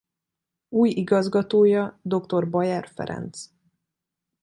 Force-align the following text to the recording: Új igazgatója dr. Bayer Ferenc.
Új 0.69 0.89
igazgatója 0.89 1.99
dr. 2.01 2.49
Bayer 2.49 2.87
Ferenc. 2.87 3.45